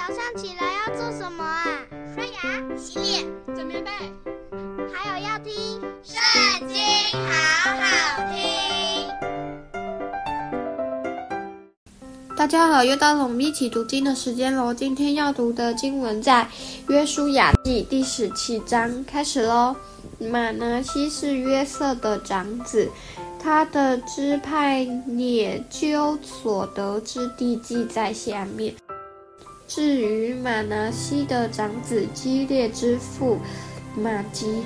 [0.00, 1.66] 早上起来要做什么啊？
[2.14, 2.40] 刷牙、
[2.74, 3.90] 洗脸、整棉被，
[4.90, 5.52] 还有要听
[6.02, 6.78] 《圣经》，
[7.12, 7.84] 好好
[8.32, 8.40] 听。
[12.34, 14.72] 大家好，又到了我们一起读经的时间喽。
[14.72, 16.48] 今天要读的经文在
[16.90, 19.76] 《约书亚记》第十七章，开始喽。
[20.18, 22.88] 马拿西是约瑟的长子。
[23.42, 28.74] 他的支派列就所得之地记在下面。
[29.72, 33.38] 至于玛拿西的长子基列之父
[33.94, 34.64] 玛吉，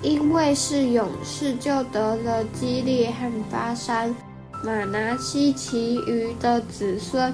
[0.00, 4.16] 因为是勇士，就得了基列和巴山。
[4.64, 7.30] 玛拿西其余的子孙，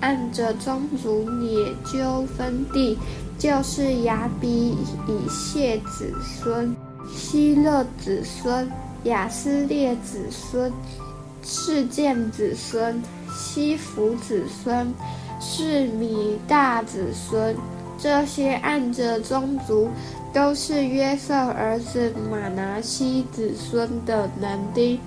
[0.00, 2.96] 按着宗族也就分地，
[3.38, 4.48] 就是亚比
[5.06, 6.74] 以谢子孙、
[7.14, 8.66] 希勒子孙。
[9.02, 10.72] 亚斯列子孙、
[11.42, 13.02] 示剑子孙、
[13.36, 14.94] 西弗子孙、
[15.40, 17.56] 是米大子孙，
[17.98, 19.88] 这些按着宗族，
[20.32, 24.98] 都是约瑟儿子马拿西子孙的男丁。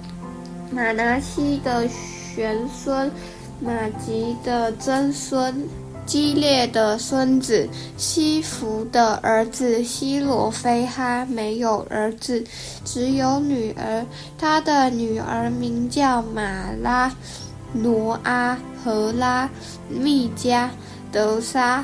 [0.72, 3.12] 马拿西的玄孙，
[3.60, 3.72] 玛
[4.06, 5.68] 吉的曾孙。
[6.06, 12.42] 基列的孙子西弗的儿子希罗非哈没有儿子，
[12.86, 14.06] 只有女儿。
[14.38, 17.14] 他的女儿名叫玛拉、
[17.74, 19.50] 挪阿、荷拉、
[19.90, 20.68] 密迦、
[21.12, 21.84] 德沙。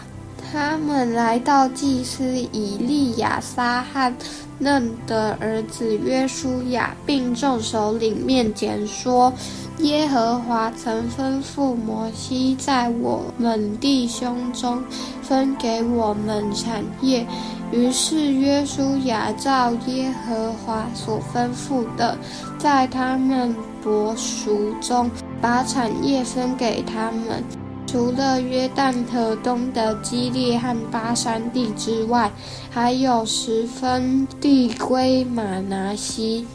[0.52, 4.14] 他们来到祭司以利亚撒和
[4.60, 9.34] 嫩的儿子约书亚，并众首领面前说。
[9.80, 14.84] 耶和华曾吩咐摩西，在我们弟兄中
[15.24, 17.26] 分给我们产业。
[17.72, 22.16] 于是约书亚照耶和华所吩咐的，
[22.60, 25.10] 在他们伯属中
[25.44, 27.44] 把产业分给他们，
[27.86, 32.32] 除了约旦河东的基列和巴山地之外，
[32.72, 36.48] 还有十分地归玛拿西。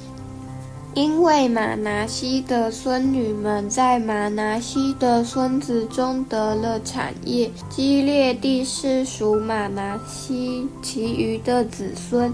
[0.94, 12.32] 因为玛拿西的孙女们在马拿西的孙子中得了产业，基列地是属马拿西其余的子孙。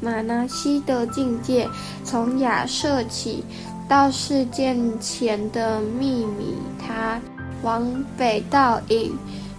[0.00, 1.68] 马拿西的境界
[2.04, 3.42] 从亚设起
[3.88, 7.20] 到示剑前的秘密他，
[7.62, 9.12] 往北到隐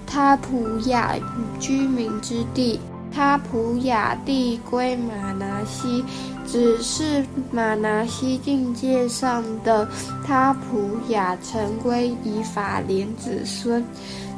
[0.06, 1.16] 他普雅
[1.60, 2.80] 居民之地。
[3.10, 6.04] 他普雅地归玛拿西，
[6.46, 9.88] 只是玛拿西境界上的
[10.24, 13.84] 他普雅城归以法莲子孙。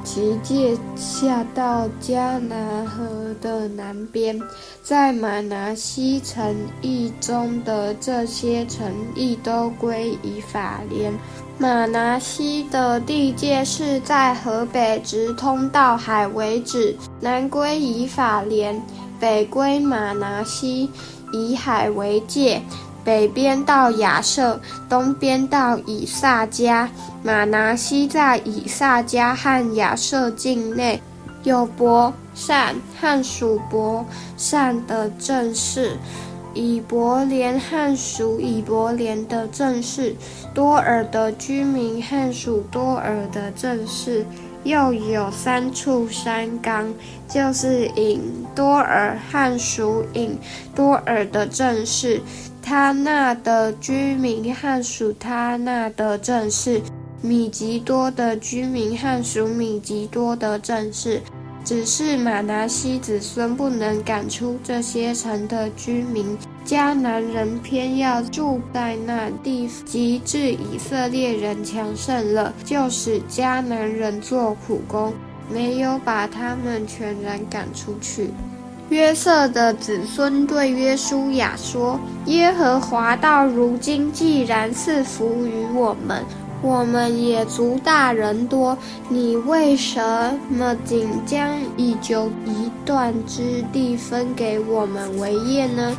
[0.04, 2.56] 其界下到迦拿
[2.86, 4.42] 河的南边，
[4.82, 11.14] 在马拿西城邑中的这些城邑都归以法莲。
[11.58, 18.81] 马拿西的地界是在河北直通到海为止，南归以法莲，
[19.20, 20.90] 北归马拿西，
[21.34, 22.62] 以海为界。
[23.09, 26.88] 北边到亚设，东边到以萨迦。
[27.24, 31.02] 马拿西在以萨迦和亚设境内，
[31.42, 34.06] 有伯善和属伯
[34.38, 35.98] 善的镇市，
[36.53, 40.16] 以伯莲和属以伯莲的镇市，
[40.53, 44.24] 多尔的居民和属多尔的镇市，
[44.64, 46.94] 又有三处山冈，
[47.28, 48.22] 就是隐
[48.53, 50.38] 多尔和属隐
[50.75, 52.22] 多尔的镇市。
[52.69, 56.80] 他那的居民和属他那的镇市，
[57.19, 61.19] 米吉多的居民和属米吉多的镇市，
[61.66, 66.38] 只是玛拿西子孙不能赶出这些城的居民。
[66.63, 75.12] 迦南人偏要住在那地，及至以色列人强盛了，就使迦南人做苦工，
[75.51, 78.30] 没有把他们全然赶出去。
[78.90, 86.26] 约瑟的子孙对约书亚说：“耶和华到如今既然赐福于我们，
[86.64, 88.76] 我们也族大人多，
[89.08, 90.02] 你为什
[90.50, 95.96] 么仅将已久一段之地分给我们为业呢？”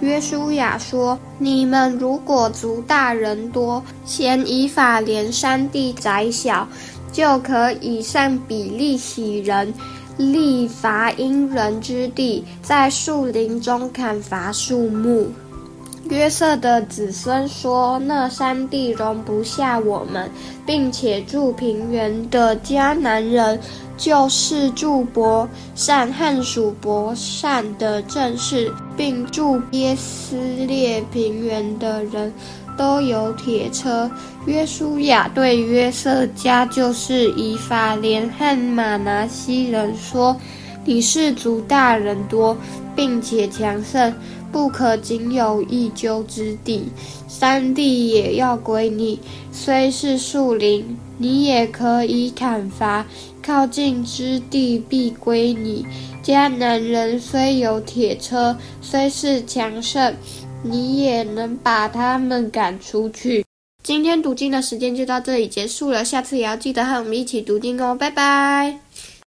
[0.00, 6.68] 约书亚说：“你们如果族大人多，嫌以法莲山地窄小，
[7.12, 9.74] 就可以上比利洗人。”
[10.16, 15.28] 立伐因人之地，在树林中砍伐树木。
[16.08, 20.28] 约瑟的子孙说：“那山地容不下我们，
[20.66, 23.60] 并且住平原的迦南人，
[23.96, 30.36] 就是住伯善汉属伯善的正士，并住耶斯
[30.66, 32.32] 列平原的人。”
[32.80, 34.10] 都有铁车。
[34.46, 40.34] 约书亚对约瑟家就是以法莲和玛拿西人说
[40.86, 42.56] ：“你是族大人多，
[42.96, 44.10] 并且强盛，
[44.50, 46.88] 不可仅有一丘之地，
[47.28, 49.20] 山地也要归你。
[49.52, 53.04] 虽是树林，你也可以砍伐；
[53.42, 55.84] 靠近之地必归你。
[56.24, 60.14] 迦南人虽有铁车，虽是强盛。”
[60.62, 63.44] 你也能把他们赶出去。
[63.82, 68.78] 今天读经的时间就到这里结束了，下次也要记得和我们一起读经哦，拜拜。